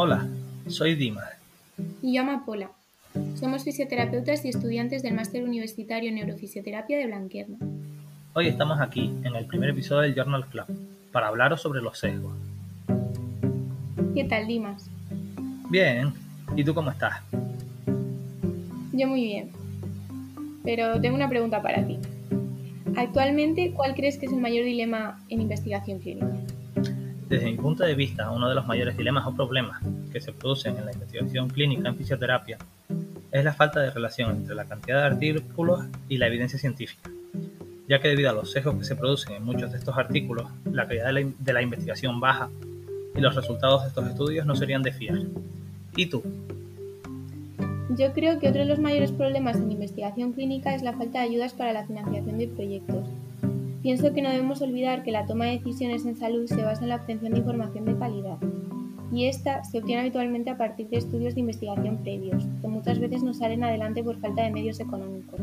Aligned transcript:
Hola, 0.00 0.28
soy 0.68 0.94
Dimas. 0.94 1.28
Y 2.02 2.14
yo 2.14 2.22
Amapola. 2.22 2.70
Somos 3.34 3.64
fisioterapeutas 3.64 4.44
y 4.44 4.48
estudiantes 4.48 5.02
del 5.02 5.14
Máster 5.14 5.42
Universitario 5.42 6.08
en 6.08 6.14
Neurofisioterapia 6.14 6.98
de 6.98 7.08
Blanquerna. 7.08 7.58
Hoy 8.32 8.46
estamos 8.46 8.80
aquí, 8.80 9.12
en 9.24 9.34
el 9.34 9.46
primer 9.46 9.70
episodio 9.70 10.02
del 10.02 10.14
Journal 10.14 10.46
Club, 10.46 10.66
para 11.10 11.26
hablaros 11.26 11.62
sobre 11.62 11.82
los 11.82 11.98
sesgos. 11.98 12.32
¿Qué 14.14 14.22
tal, 14.22 14.46
Dimas? 14.46 14.88
Bien, 15.68 16.12
¿y 16.54 16.62
tú 16.62 16.74
cómo 16.74 16.92
estás? 16.92 17.20
Yo 18.92 19.08
muy 19.08 19.24
bien. 19.24 19.50
Pero 20.62 21.00
tengo 21.00 21.16
una 21.16 21.28
pregunta 21.28 21.60
para 21.60 21.84
ti. 21.84 21.98
Actualmente, 22.96 23.72
¿cuál 23.74 23.96
crees 23.96 24.16
que 24.16 24.26
es 24.26 24.32
el 24.32 24.40
mayor 24.40 24.64
dilema 24.64 25.20
en 25.28 25.40
investigación 25.40 25.98
clínica? 25.98 26.36
Desde 27.28 27.44
mi 27.44 27.58
punto 27.58 27.84
de 27.84 27.94
vista, 27.94 28.30
uno 28.30 28.48
de 28.48 28.54
los 28.54 28.66
mayores 28.66 28.96
dilemas 28.96 29.26
o 29.26 29.34
problemas 29.34 29.82
que 30.10 30.18
se 30.18 30.32
producen 30.32 30.78
en 30.78 30.86
la 30.86 30.92
investigación 30.92 31.50
clínica 31.50 31.90
en 31.90 31.96
fisioterapia 31.96 32.56
es 33.30 33.44
la 33.44 33.52
falta 33.52 33.80
de 33.80 33.90
relación 33.90 34.30
entre 34.30 34.54
la 34.54 34.64
cantidad 34.64 35.00
de 35.00 35.06
artículos 35.08 35.84
y 36.08 36.16
la 36.16 36.26
evidencia 36.26 36.58
científica, 36.58 37.10
ya 37.86 37.98
que 37.98 38.08
debido 38.08 38.30
a 38.30 38.32
los 38.32 38.50
sesgos 38.50 38.76
que 38.76 38.84
se 38.84 38.96
producen 38.96 39.34
en 39.34 39.44
muchos 39.44 39.70
de 39.72 39.76
estos 39.76 39.98
artículos, 39.98 40.46
la 40.72 40.86
calidad 40.86 41.12
de 41.12 41.52
la, 41.52 41.60
investigación 41.60 42.18
baja 42.18 42.48
y 43.14 43.20
los 43.20 43.34
resultados 43.34 43.82
de 43.82 43.88
estos 43.88 44.06
estudios 44.06 44.46
no 44.46 44.56
serían 44.56 44.82
de 44.82 44.92
fiar. 44.92 45.18
¿Y 45.96 46.06
tú? 46.06 46.22
Yo 47.90 48.14
creo 48.14 48.38
que 48.38 48.48
otro 48.48 48.62
de 48.62 48.68
los 48.68 48.78
mayores 48.78 49.12
problemas 49.12 49.56
en 49.56 49.70
investigación 49.70 50.32
clínica 50.32 50.74
es 50.74 50.80
la 50.80 50.94
falta 50.94 51.20
de 51.20 51.26
ayudas 51.26 51.52
para 51.52 51.74
la 51.74 51.86
financiación 51.86 52.38
de 52.38 52.48
proyectos. 52.48 53.06
Pienso 53.88 54.12
que 54.12 54.20
no 54.20 54.28
debemos 54.28 54.60
olvidar 54.60 55.02
que 55.02 55.12
la 55.12 55.24
toma 55.24 55.46
de 55.46 55.52
decisiones 55.52 56.04
en 56.04 56.14
salud 56.14 56.44
se 56.44 56.60
basa 56.60 56.82
en 56.82 56.90
la 56.90 56.96
obtención 56.96 57.32
de 57.32 57.38
información 57.38 57.86
de 57.86 57.96
calidad, 57.96 58.36
y 59.10 59.24
esta 59.24 59.64
se 59.64 59.78
obtiene 59.78 60.02
habitualmente 60.02 60.50
a 60.50 60.58
partir 60.58 60.90
de 60.90 60.98
estudios 60.98 61.34
de 61.34 61.40
investigación 61.40 61.96
previos, 62.02 62.44
que 62.60 62.68
muchas 62.68 62.98
veces 62.98 63.22
no 63.22 63.32
salen 63.32 63.64
adelante 63.64 64.04
por 64.04 64.20
falta 64.20 64.42
de 64.42 64.50
medios 64.50 64.78
económicos. 64.78 65.40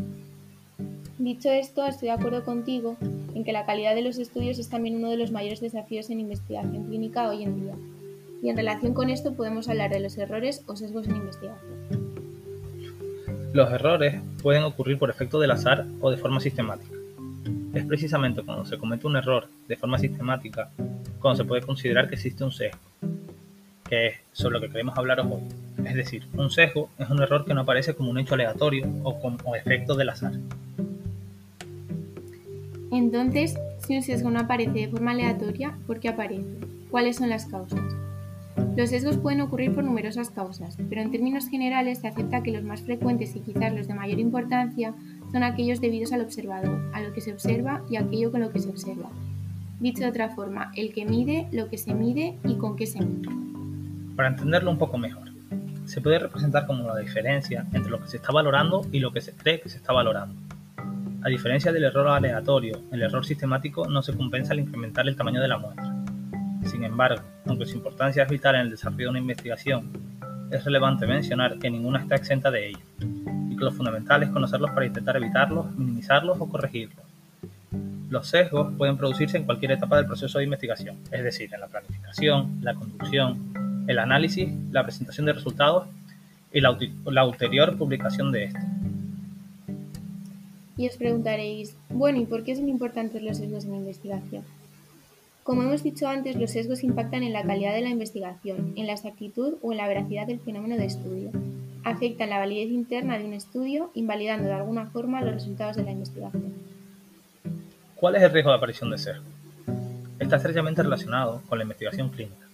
Dicho 1.17 1.50
esto, 1.50 1.88
estoy 1.88 2.09
de 2.09 2.14
acuerdo 2.14 2.44
contigo 2.44 2.97
en 3.34 3.44
que 3.44 3.52
la 3.52 3.66
calidad 3.66 3.95
de 3.95 4.03
los 4.03 4.19
estudios 4.19 4.59
es 4.59 4.69
también 4.69 4.97
uno 4.97 5.09
de 5.09 5.17
los 5.17 5.31
mayores 5.31 5.59
desafíos 5.59 6.12
en 6.12 6.19
investigación 6.19 6.86
clínica 6.86 7.28
hoy 7.28 7.41
en 7.41 7.59
día. 7.59 7.73
Y 8.44 8.50
en 8.50 8.58
relación 8.58 8.94
con 8.94 9.09
esto 9.09 9.34
podemos 9.34 9.69
hablar 9.69 9.89
de 9.89 10.02
los 10.02 10.19
errores 10.19 10.64
o 10.67 10.75
sesgos 10.75 11.08
en 11.08 11.16
investigación. 11.16 11.80
Los 13.53 13.72
errores 13.72 14.22
pueden 14.44 14.62
ocurrir 14.62 15.00
por 15.00 15.09
efecto 15.09 15.39
del 15.39 15.50
azar 15.50 15.88
o 16.00 16.12
de 16.12 16.17
forma 16.17 16.39
sistemática. 16.39 16.94
Es 17.76 17.84
precisamente 17.86 18.42
cuando 18.42 18.66
se 18.66 18.78
comete 18.78 19.06
un 19.06 19.18
error 19.18 19.50
de 19.68 19.76
forma 19.76 20.00
sistemática 20.00 20.70
cuando 21.20 21.44
se 21.44 21.45
puede 21.45 21.62
considerar 21.62 22.08
que 22.08 22.16
existe 22.16 22.44
un 22.44 22.52
sesgo, 22.52 22.80
que 23.90 24.08
es 24.08 24.16
sobre 24.31 24.54
lo 24.54 24.62
que 24.62 24.70
queremos 24.70 24.98
hablar 24.98 25.20
hoy. 25.20 25.42
Es 25.86 25.96
decir, 25.96 26.26
un 26.38 26.50
sesgo 26.50 26.90
es 26.98 27.09
un 27.09 27.22
error 27.22 27.44
que 27.44 27.53
no 27.53 27.62
aparece 27.62 27.94
como 27.94 28.12
un 28.12 28.18
hecho 28.18 28.36
aleatorio 28.36 28.88
o 29.03 29.20
como 29.20 29.56
efecto 29.56 29.96
del 29.96 30.09
azar. 30.09 30.34
Entonces, 32.94 33.58
si 33.86 33.98
un 33.98 34.03
sesgo 34.03 34.31
no 34.31 34.40
aparece 34.40 34.72
de 34.72 34.88
forma 34.88 35.12
aleatoria, 35.12 35.78
¿por 35.86 36.00
qué 36.00 36.08
aparece? 36.08 36.46
¿Cuáles 36.90 37.18
son 37.18 37.28
las 37.30 37.46
causas? 37.46 38.05
Los 38.76 38.90
sesgos 38.90 39.18
pueden 39.18 39.40
ocurrir 39.40 39.73
por 39.73 39.86
numerosas 39.86 40.30
causas, 40.30 40.78
pero 40.90 41.02
en 41.02 41.09
términos 41.09 41.48
generales 41.48 42.00
se 42.00 42.09
acepta 42.09 42.44
que 42.44 42.52
los 42.52 42.64
más 42.64 42.81
frecuentes 42.81 43.34
y 43.34 43.40
quizás 43.40 43.73
los 43.73 43.88
de 43.88 43.94
mayor 43.94 44.20
importancia 44.20 44.94
son 45.31 45.44
aquellos 45.44 45.80
debidos 45.80 46.12
al 46.12 46.22
observador, 46.22 46.92
a 46.94 47.02
lo 47.02 47.14
que 47.14 47.22
se 47.22 47.31
observa 47.31 47.84
y 47.90 47.96
aquello 47.96 48.31
con 48.31 48.42
lo 48.42 48.52
que 48.52 48.59
se 48.59 48.70
observa. 48.70 49.09
Dicho 49.80 50.03
de 50.03 50.09
otra 50.09 50.28
forma, 50.30 50.73
el 50.76 50.94
que 50.94 51.06
mide, 51.06 51.48
lo 51.53 51.70
que 51.70 51.78
se 51.78 51.94
mide 51.94 52.38
y 52.44 52.56
con 52.56 52.76
qué 52.76 52.86
se 52.86 53.00
mide. 53.00 53.30
Para 54.18 54.30
entenderlo 54.30 54.72
un 54.72 54.78
poco 54.78 54.98
mejor, 54.98 55.30
se 55.86 56.02
puede 56.02 56.20
representar 56.20 56.68
como 56.68 56.85
la 56.85 56.97
diferencia 56.97 57.66
entre 57.72 57.90
lo 57.90 58.02
que 58.02 58.09
se 58.09 58.18
está 58.18 58.34
valorando 58.34 58.85
y 58.91 59.00
lo 59.00 59.14
que 59.14 59.22
se 59.22 59.31
cree 59.31 59.62
que 59.62 59.69
se 59.69 59.78
está 59.78 59.94
valorando. 59.94 60.35
A 61.24 61.30
diferencia 61.30 61.72
del 61.72 61.85
error 61.85 62.09
aleatorio, 62.09 62.81
el 62.91 63.02
error 63.02 63.25
sistemático 63.25 63.88
no 63.88 64.02
se 64.02 64.14
compensa 64.14 64.52
al 64.52 64.59
incrementar 64.59 65.08
el 65.08 65.16
tamaño 65.16 65.41
de 65.41 65.47
la 65.47 65.58
muestra. 65.58 66.04
Sin 66.66 66.84
embargo, 66.84 67.22
aunque 67.46 67.66
su 67.66 67.78
importancia 67.78 68.24
es 68.24 68.30
vital 68.30 68.56
en 68.56 68.62
el 68.62 68.72
desarrollo 68.72 69.06
de 69.06 69.09
una 69.09 69.20
investigación, 69.20 69.92
es 70.52 70.64
relevante 70.64 71.06
mencionar 71.06 71.58
que 71.59 71.70
ninguna 71.70 72.00
está 72.00 72.16
exenta 72.16 72.52
de 72.52 72.70
ello, 72.70 72.80
y 73.50 73.56
que 73.56 73.64
lo 73.64 73.72
fundamental 73.72 74.24
es 74.24 74.30
conocerlos 74.30 74.72
para 74.72 74.86
intentar 74.86 75.16
evitarlos, 75.18 75.74
minimizarlos 75.76 76.38
o 76.40 76.50
corregirlos. 76.50 77.06
Los 78.09 78.28
sesgos 78.28 78.74
pueden 78.78 78.98
producirse 78.98 79.38
en 79.38 79.46
cualquier 79.46 79.72
etapa 79.72 79.98
del 79.98 80.06
proceso 80.06 80.38
de 80.38 80.46
investigación, 80.46 80.98
es 81.12 81.24
decir, 81.24 81.53
en 81.53 81.59
la 81.59 81.68
planificación, 81.68 82.59
la 82.62 82.76
conducción, 82.76 83.86
el 83.88 84.00
análisis, 84.00 84.50
la 84.72 84.84
presentación 84.84 85.26
de 85.26 85.34
resultados 85.34 85.88
y 86.52 86.62
la, 86.62 86.78
la 87.06 87.26
ulterior 87.26 87.78
publicación 87.78 88.32
de 88.32 88.46
estos. 88.46 88.64
Y 90.78 90.88
os 90.88 90.97
preguntaréis, 90.97 91.76
bueno, 91.90 92.20
¿y 92.20 92.26
por 92.26 92.44
qué 92.44 92.56
son 92.56 92.68
importantes 92.70 93.22
los 93.22 93.38
sesgos 93.38 93.66
en 93.66 93.72
la 93.72 93.78
investigación? 93.78 94.44
Como 95.45 95.61
hemos 95.61 95.83
dicho 95.83 96.07
antes, 96.07 96.35
los 96.38 96.50
sesgos 96.50 96.83
impactan 96.83 97.22
en 97.22 97.31
la 97.31 97.44
calidad 97.44 97.72
de 97.75 97.81
la 97.81 97.89
investigación, 97.89 98.73
en 98.75 98.88
la 98.88 98.94
exactitud 98.94 99.57
o 99.61 99.72
en 99.72 99.78
la 99.78 99.88
veracidad 99.88 100.25
del 100.25 100.39
fenómeno 100.39 100.75
de 100.75 100.85
estudio. 100.85 101.29
Afectan 101.83 102.31
la 102.31 102.39
validez 102.39 102.72
interna 102.72 103.19
de 103.19 103.25
un 103.25 103.33
estudio, 103.33 103.91
invalidando 103.94 104.47
de 104.47 104.55
alguna 104.55 104.88
forma 104.88 105.22
los 105.22 105.35
resultados 105.35 105.75
de 105.75 105.84
la 105.84 105.91
investigación. 105.91 106.51
¿Cuál 107.95 108.16
es 108.16 108.23
el 108.23 108.31
riesgo 108.31 108.50
de 108.50 108.57
aparición 108.57 108.89
de 108.89 108.97
sesgos? 108.97 109.28
Está 110.17 110.38
estrechamente 110.38 110.81
relacionado 110.81 111.44
con 111.47 111.59
la 111.59 111.63
investigación 111.63 112.09
clínica, 112.09 112.47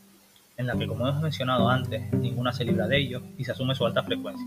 en 0.58 0.68
la 0.68 0.78
que, 0.78 0.86
como 0.86 1.08
hemos 1.08 1.24
mencionado 1.24 1.70
antes, 1.70 2.12
ninguna 2.12 2.52
se 2.52 2.66
libra 2.66 2.90
de 2.90 2.98
ello 2.98 3.22
y 3.38 3.46
se 3.46 3.54
asume 3.54 3.74
su 3.74 3.86
alta 3.86 4.04
frecuencia, 4.04 4.46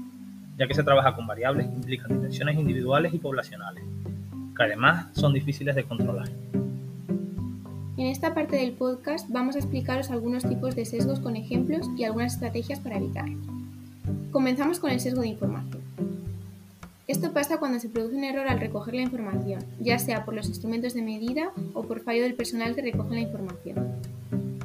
ya 0.59 0.67
que 0.67 0.75
se 0.75 0.85
trabaja 0.85 1.17
con 1.17 1.27
variables 1.27 1.67
que 1.67 1.77
implican 1.77 2.09
dimensiones 2.09 2.59
individuales 2.59 3.15
y 3.15 3.19
poblacionales, 3.19 3.85
que 4.55 4.63
además 4.63 5.07
son 5.15 5.33
difíciles 5.33 5.75
de 5.75 5.85
controlar. 5.85 6.29
En 7.97 8.09
esta 8.09 8.35
parte 8.35 8.57
del 8.57 8.73
podcast 8.73 9.29
vamos 9.29 9.55
a 9.55 9.61
explicaros 9.61 10.11
algunos 10.11 10.43
tipos 10.43 10.75
de 10.75 10.85
sesgos 10.85 11.21
con 11.21 11.37
ejemplos 11.37 11.89
y 11.97 12.03
algunas 12.03 12.35
estrategias 12.35 12.81
para 12.81 12.97
evitarlos. 12.97 13.39
Comenzamos 14.33 14.81
con 14.81 14.91
el 14.91 14.99
sesgo 14.99 15.21
de 15.21 15.29
información. 15.29 15.81
Esto 17.07 17.33
pasa 17.33 17.59
cuando 17.59 17.79
se 17.79 17.89
produce 17.89 18.17
un 18.17 18.25
error 18.25 18.49
al 18.49 18.59
recoger 18.59 18.95
la 18.95 19.03
información, 19.03 19.65
ya 19.79 20.01
sea 20.01 20.25
por 20.25 20.35
los 20.35 20.49
instrumentos 20.49 20.95
de 20.95 21.03
medida 21.03 21.53
o 21.73 21.85
por 21.85 22.01
fallo 22.01 22.25
del 22.25 22.35
personal 22.35 22.75
que 22.75 22.83
recoge 22.83 23.15
la 23.15 23.21
información. 23.21 23.93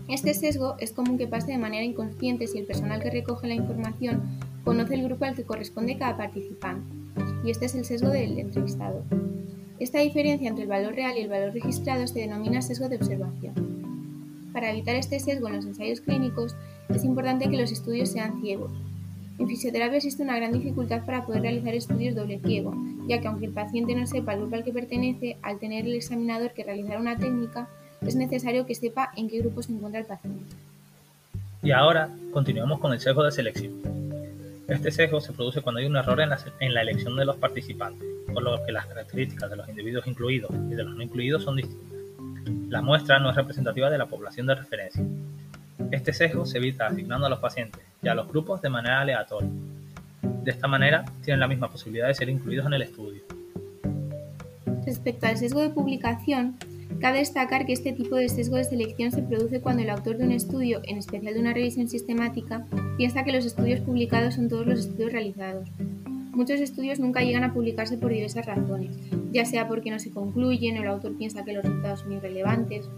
Este 0.07 0.33
sesgo 0.33 0.75
es 0.79 0.91
común 0.91 1.19
que 1.19 1.27
pase 1.27 1.51
de 1.51 1.59
manera 1.59 1.83
inconsciente 1.83 2.47
si 2.47 2.57
el 2.57 2.65
personal 2.65 2.99
que 2.99 3.11
recoge 3.11 3.47
la 3.47 3.53
información 3.53 4.23
conoce 4.63 4.95
el 4.95 5.03
grupo 5.03 5.25
al 5.25 5.35
que 5.35 5.43
corresponde 5.43 5.99
cada 5.99 6.17
participante, 6.17 6.95
y 7.45 7.51
este 7.51 7.67
es 7.67 7.75
el 7.75 7.85
sesgo 7.85 8.09
del 8.09 8.39
entrevistado. 8.39 9.03
Esta 9.79 9.99
diferencia 9.99 10.49
entre 10.49 10.63
el 10.63 10.69
valor 10.69 10.93
real 10.93 11.17
y 11.17 11.21
el 11.21 11.29
valor 11.29 11.53
registrado 11.53 12.05
se 12.05 12.19
denomina 12.19 12.61
sesgo 12.61 12.89
de 12.89 12.97
observación. 12.97 13.53
Para 14.51 14.71
evitar 14.71 14.95
este 14.95 15.19
sesgo 15.19 15.47
en 15.47 15.55
los 15.55 15.65
ensayos 15.65 16.01
clínicos, 16.01 16.55
es 16.89 17.03
importante 17.05 17.49
que 17.49 17.57
los 17.57 17.71
estudios 17.71 18.09
sean 18.09 18.41
ciegos. 18.41 18.71
En 19.37 19.47
fisioterapia 19.47 19.97
existe 19.97 20.21
una 20.23 20.35
gran 20.35 20.51
dificultad 20.51 21.05
para 21.05 21.25
poder 21.25 21.43
realizar 21.43 21.73
estudios 21.73 22.13
doble 22.13 22.39
ciego, 22.39 22.73
ya 23.07 23.21
que 23.21 23.27
aunque 23.27 23.45
el 23.45 23.53
paciente 23.53 23.95
no 23.95 24.05
sepa 24.05 24.33
el 24.33 24.41
grupo 24.41 24.55
al 24.55 24.65
que 24.65 24.73
pertenece, 24.73 25.37
al 25.41 25.59
tener 25.59 25.85
el 25.85 25.95
examinador 25.95 26.51
que 26.51 26.65
realizar 26.65 26.99
una 26.99 27.17
técnica, 27.17 27.69
es 28.05 28.15
necesario 28.15 28.65
que 28.65 28.75
sepa 28.75 29.11
en 29.15 29.29
qué 29.29 29.39
grupo 29.39 29.61
se 29.61 29.71
encuentra 29.71 30.01
el 30.01 30.07
paciente. 30.07 30.43
Y 31.63 31.71
ahora 31.71 32.09
continuamos 32.31 32.79
con 32.79 32.91
el 32.91 32.99
sesgo 32.99 33.23
de 33.23 33.31
selección. 33.31 33.73
Este 34.67 34.91
sesgo 34.91 35.19
se 35.19 35.33
produce 35.33 35.61
cuando 35.61 35.79
hay 35.79 35.87
un 35.87 35.95
error 35.95 36.19
en 36.21 36.73
la, 36.73 36.81
elección 36.81 37.15
de 37.15 37.25
los 37.25 37.37
participantes, 37.37 38.07
por 38.29 38.43
lo 38.43 38.63
que 38.65 38.71
las 38.71 38.85
características 38.85 39.49
de 39.49 39.55
los 39.57 39.67
individuos 39.69 40.07
incluidos 40.07 40.51
y 40.69 40.75
de 40.75 40.83
los 40.83 40.95
no 40.95 41.03
incluidos 41.03 41.43
son 41.43 41.57
distintas. 41.57 41.99
La 42.69 42.81
muestra 42.81 43.19
no 43.19 43.29
es 43.29 43.35
representativa 43.35 43.89
de 43.89 43.97
la 43.97 44.05
población 44.05 44.47
de 44.47 44.55
referencia. 44.55 45.03
Este 45.91 46.13
sesgo 46.13 46.45
se 46.45 46.57
evita 46.57 46.87
asignando 46.87 47.25
a 47.25 47.29
los 47.29 47.39
pacientes 47.39 47.81
y 48.01 48.07
a 48.07 48.15
los 48.15 48.27
grupos 48.27 48.61
de 48.61 48.69
manera 48.69 49.01
aleatoria. 49.01 49.49
De 50.43 50.51
esta 50.51 50.67
manera, 50.67 51.05
tienen 51.23 51.39
la 51.39 51.47
misma 51.47 51.69
posibilidad 51.69 52.07
de 52.07 52.13
ser 52.13 52.29
incluidos 52.29 52.65
en 52.65 52.73
el 52.73 52.81
estudio. 52.83 53.21
Respecto 54.85 55.27
al 55.27 55.37
sesgo 55.37 55.61
de 55.61 55.69
publicación, 55.69 56.57
Cabe 56.99 57.19
destacar 57.19 57.65
que 57.65 57.71
este 57.71 57.93
tipo 57.93 58.17
de 58.17 58.27
sesgo 58.27 58.57
de 58.57 58.65
selección 58.65 59.11
se 59.11 59.21
produce 59.21 59.61
cuando 59.61 59.83
el 59.83 59.89
autor 59.89 60.17
de 60.17 60.25
un 60.25 60.33
estudio, 60.33 60.81
en 60.83 60.97
especial 60.97 61.33
de 61.33 61.39
una 61.39 61.53
revisión 61.53 61.87
sistemática, 61.87 62.65
piensa 62.97 63.23
que 63.23 63.31
los 63.31 63.45
estudios 63.45 63.79
publicados 63.79 64.35
son 64.35 64.49
todos 64.49 64.67
los 64.67 64.79
estudios 64.79 65.13
realizados. 65.13 65.69
Muchos 66.39 66.61
estudios 66.61 67.01
nunca 67.01 67.19
llegan 67.19 67.43
a 67.43 67.53
publicarse 67.53 67.97
por 67.97 68.13
diversas 68.13 68.45
razones, 68.45 68.95
ya 69.33 69.43
sea 69.43 69.67
porque 69.67 69.91
no 69.91 69.99
se 69.99 70.09
concluyen 70.09 70.77
o 70.77 70.81
el 70.81 70.87
autor 70.87 71.17
piensa 71.17 71.43
que 71.43 71.51
los 71.51 71.65
resultados 71.65 71.99
son 71.99 72.13
irrelevantes. 72.13 72.89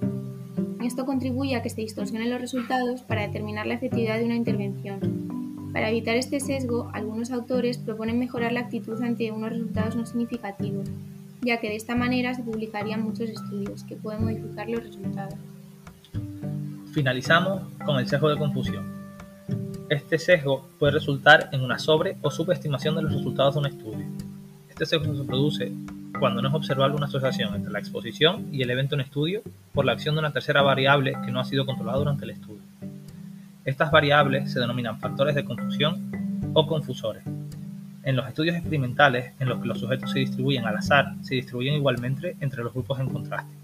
Esto 0.85 1.07
contribuye 1.07 1.55
a 1.55 1.63
que 1.63 1.71
se 1.71 1.81
distorsionen 1.81 2.29
los 2.29 2.39
resultados 2.39 3.01
para 3.01 3.23
determinar 3.25 3.65
la 3.65 3.73
efectividad 3.73 4.19
de 4.19 4.25
una 4.25 4.35
intervención. 4.35 5.71
Para 5.73 5.89
evitar 5.89 6.17
este 6.17 6.39
sesgo, 6.39 6.91
algunos 6.93 7.31
autores 7.31 7.79
proponen 7.79 8.19
mejorar 8.19 8.51
la 8.51 8.59
actitud 8.59 9.01
ante 9.01 9.31
unos 9.31 9.49
resultados 9.49 9.95
no 9.95 10.05
significativos, 10.05 10.87
ya 11.41 11.57
que 11.59 11.69
de 11.69 11.77
esta 11.77 11.95
manera 11.95 12.35
se 12.35 12.43
publicarían 12.43 13.01
muchos 13.01 13.27
estudios 13.27 13.83
que 13.85 13.95
pueden 13.95 14.23
modificar 14.23 14.69
los 14.69 14.83
resultados. 14.83 15.33
Finalizamos 16.93 17.63
con 17.83 17.97
el 17.97 18.07
sesgo 18.07 18.29
de 18.29 18.37
confusión. 18.37 19.00
Este 19.91 20.17
sesgo 20.17 20.69
puede 20.79 20.93
resultar 20.93 21.49
en 21.51 21.59
una 21.59 21.77
sobre 21.77 22.15
o 22.21 22.31
subestimación 22.31 22.95
de 22.95 23.01
los 23.01 23.11
resultados 23.11 23.55
de 23.55 23.59
un 23.59 23.65
estudio. 23.65 24.05
Este 24.69 24.85
sesgo 24.85 25.13
se 25.13 25.25
produce 25.25 25.73
cuando 26.17 26.41
no 26.41 26.47
es 26.47 26.53
observable 26.53 26.95
una 26.95 27.07
asociación 27.07 27.53
entre 27.55 27.73
la 27.73 27.79
exposición 27.79 28.47
y 28.53 28.61
el 28.61 28.69
evento 28.69 28.95
en 28.95 29.01
estudio 29.01 29.41
por 29.73 29.83
la 29.83 29.91
acción 29.91 30.15
de 30.15 30.19
una 30.19 30.31
tercera 30.31 30.61
variable 30.61 31.17
que 31.25 31.31
no 31.33 31.41
ha 31.41 31.43
sido 31.43 31.65
controlada 31.65 31.97
durante 31.97 32.23
el 32.23 32.29
estudio. 32.29 32.61
Estas 33.65 33.91
variables 33.91 34.53
se 34.53 34.61
denominan 34.61 34.97
factores 35.01 35.35
de 35.35 35.43
confusión 35.43 36.49
o 36.53 36.65
confusores. 36.67 37.23
En 38.05 38.15
los 38.15 38.25
estudios 38.29 38.55
experimentales, 38.55 39.33
en 39.41 39.49
los 39.49 39.59
que 39.59 39.67
los 39.67 39.81
sujetos 39.81 40.09
se 40.09 40.19
distribuyen 40.19 40.65
al 40.67 40.77
azar, 40.77 41.15
se 41.19 41.35
distribuyen 41.35 41.73
igualmente 41.73 42.37
entre 42.39 42.63
los 42.63 42.71
grupos 42.71 42.97
en 43.01 43.09
contraste. 43.09 43.60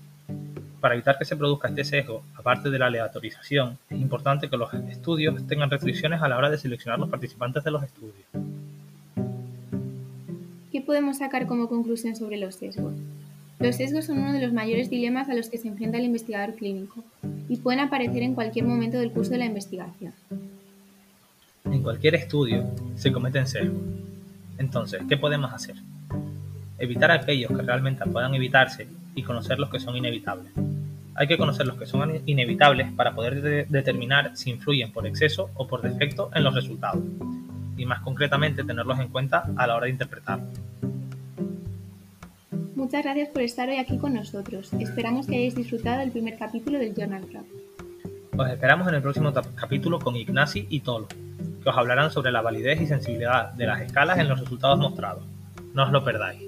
Para 0.80 0.94
evitar 0.94 1.18
que 1.18 1.26
se 1.26 1.36
produzca 1.36 1.70
este 1.70 1.84
sesgo, 1.84 2.24
aparte 2.36 2.70
de 2.70 2.78
la 2.78 2.86
aleatorización, 2.86 3.80
es 3.90 4.00
importante 4.00 4.48
que 4.48 4.58
los 4.58 4.72
estudios 4.74 5.46
tengan 5.48 5.72
restricciones 5.72 6.22
a 6.22 6.28
la 6.28 6.38
hora 6.38 6.52
de 6.52 6.58
seleccionar 6.58 7.00
los 7.00 7.10
participantes 7.10 7.64
de 7.64 7.72
los 7.72 7.84
estudios. 7.84 8.26
¿Qué 10.72 10.82
podemos 10.82 11.18
sacar 11.18 11.48
como 11.48 11.68
conclusión 11.68 12.16
sobre 12.16 12.38
los 12.38 12.56
sesgos? 12.56 12.94
Los 13.60 13.78
sesgos 13.78 14.06
son 14.06 14.20
uno 14.20 14.34
de 14.34 14.42
los 14.42 14.54
mayores 14.54 14.92
dilemas 14.92 15.30
a 15.30 15.34
los 15.34 15.50
que 15.50 15.58
se 15.58 15.68
enfrenta 15.68 15.98
el 15.98 16.06
investigador 16.06 16.54
clínico 16.54 17.04
y 17.50 17.58
pueden 17.58 17.80
aparecer 17.80 18.22
en 18.22 18.36
cualquier 18.36 18.66
momento 18.66 19.00
del 19.00 19.12
curso 19.12 19.32
de 19.32 19.40
la 19.40 19.46
investigación. 19.46 20.14
En 21.66 21.82
cualquier 21.82 22.14
estudio 22.14 22.70
se 22.96 23.12
cometen 23.12 23.48
sesgos. 23.48 23.82
Entonces, 24.60 25.02
¿qué 25.10 25.18
podemos 25.18 25.52
hacer? 25.52 25.76
Evitar 26.78 27.10
aquellos 27.10 27.50
que 27.50 27.64
realmente 27.64 28.06
puedan 28.06 28.36
evitarse 28.36 28.88
y 29.16 29.24
conocer 29.24 29.58
los 29.58 29.72
que 29.72 29.80
son 29.80 29.96
inevitables. 29.96 30.52
Hay 31.20 31.28
que 31.28 31.38
conocer 31.38 31.66
los 31.66 31.78
que 31.78 31.88
son 31.88 32.22
inevitables 32.28 32.92
para 32.94 33.16
poder 33.16 33.68
determinar 33.68 34.38
si 34.38 34.52
influyen 34.52 34.92
por 34.92 35.08
exceso 35.08 35.50
o 35.56 35.68
por 35.68 35.82
defecto 35.82 36.30
en 36.36 36.44
los 36.44 36.54
resultados, 36.54 37.04
y 37.76 37.86
más 37.88 38.02
concretamente 38.02 38.64
tenerlos 38.64 39.00
en 39.00 39.08
cuenta 39.08 39.46
a 39.56 39.66
la 39.66 39.76
hora 39.76 39.86
de 39.86 39.92
interpretarlos. 39.92 40.50
Muchas 42.76 43.04
gracias 43.04 43.30
por 43.30 43.42
estar 43.42 43.68
hoy 43.68 43.78
aquí 43.78 43.98
con 43.98 44.14
nosotros. 44.14 44.72
Esperamos 44.74 45.26
que 45.26 45.36
hayáis 45.36 45.56
disfrutado 45.56 46.00
del 46.02 46.12
primer 46.12 46.38
capítulo 46.38 46.78
del 46.78 46.94
Journal 46.94 47.26
Club. 47.26 47.46
Os 48.38 48.50
esperamos 48.50 48.88
en 48.88 48.94
el 48.94 49.02
próximo 49.02 49.34
capítulo 49.56 49.98
con 49.98 50.16
Ignasi 50.16 50.68
y 50.70 50.82
Tolo, 50.82 51.08
que 51.08 51.70
os 51.70 51.76
hablarán 51.76 52.12
sobre 52.12 52.32
la 52.32 52.44
validez 52.44 52.80
y 52.80 52.86
sensibilidad 52.86 53.54
de 53.54 53.66
las 53.66 53.82
escalas 53.82 54.20
en 54.20 54.30
los 54.30 54.40
resultados 54.40 54.78
mostrados. 54.78 55.24
No 55.74 55.86
os 55.86 55.92
lo 55.92 56.04
perdáis. 56.04 56.47